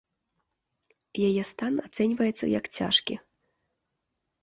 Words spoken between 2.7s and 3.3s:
цяжкі.